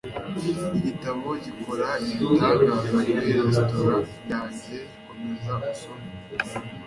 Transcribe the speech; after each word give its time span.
Iki 0.31 0.53
gitabo 0.85 1.27
gikora 1.43 1.87
ibitangaza 2.11 2.81
muri 2.95 3.11
resitora 3.35 3.97
yanjye 4.31 4.75
Komeza 5.05 5.53
usome 5.71 6.09